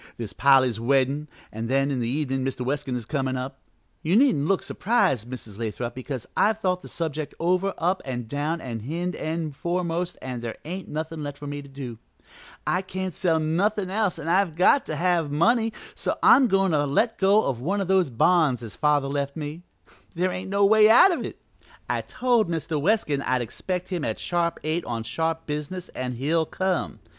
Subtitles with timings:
[0.17, 2.65] There's Polly's weddin' an' then in the evenin' Mr.
[2.65, 3.59] Weskin is comin' up.
[4.01, 5.59] You needn't look surprised, Mrs.
[5.59, 10.39] Lathrop, because I've thought the subject over up an' down an' hind end foremost an'
[10.39, 11.99] there ain't nothin' left for me to do.
[12.65, 16.87] I can't sell nothin' else an' I've got to have money, so I'm goin' to
[16.87, 19.61] let go of one of those bonds as father left me.
[20.15, 21.37] There ain't no way out of it;
[21.87, 22.81] I told Mr.
[22.81, 27.01] Weskin I'd expect him at sharp eight on sharp business an' he'll come.